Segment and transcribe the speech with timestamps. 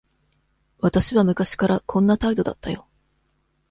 [0.79, 2.87] 私は昔からこんな態度だったよ。